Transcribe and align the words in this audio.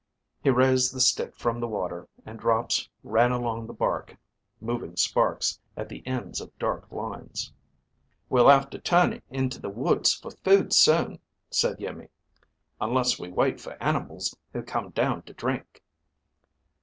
He 0.41 0.49
raised 0.49 0.95
the 0.95 0.99
stick 0.99 1.35
from 1.35 1.59
the 1.59 1.67
water 1.67 2.07
and 2.25 2.39
drops 2.39 2.89
ran 3.03 3.29
along 3.31 3.67
the 3.67 3.71
bark, 3.73 4.17
moving 4.59 4.95
sparks 4.95 5.59
at 5.77 5.89
the 5.89 6.01
ends 6.07 6.41
of 6.41 6.57
dark 6.57 6.91
lines. 6.91 7.53
"We'll 8.27 8.49
have 8.49 8.71
to 8.71 8.79
turn 8.79 9.21
into 9.29 9.61
the 9.61 9.69
woods 9.69 10.11
for 10.15 10.31
food 10.31 10.73
soon," 10.73 11.19
said 11.51 11.79
Iimmi, 11.79 12.09
"unless 12.81 13.19
we 13.19 13.29
wait 13.31 13.61
for 13.61 13.73
animals 13.73 14.35
who 14.53 14.63
come 14.63 14.89
down 14.89 15.21
to 15.21 15.33
drink." 15.35 15.83